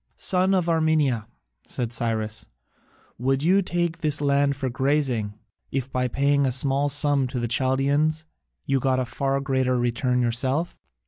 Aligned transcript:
"Son 0.15 0.55
of 0.55 0.67
Armenia," 0.67 1.27
said 1.67 1.93
Cyrus, 1.93 2.47
"would 3.19 3.43
you 3.43 3.61
take 3.61 3.99
this 3.99 4.19
land 4.19 4.55
for 4.55 4.67
grazing, 4.67 5.35
if 5.71 5.91
by 5.91 6.07
paying 6.07 6.47
a 6.47 6.51
small 6.51 6.89
sum 6.89 7.27
to 7.27 7.39
the 7.39 7.47
Chaldaeans 7.47 8.25
you 8.65 8.79
got 8.79 8.99
a 8.99 9.05
far 9.05 9.39
greater 9.41 9.77
return 9.77 10.19
yourself?" 10.23 10.79